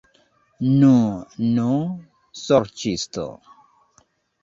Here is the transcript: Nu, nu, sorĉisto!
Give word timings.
Nu, 0.83 0.89
nu, 1.59 1.69
sorĉisto! 2.47 3.31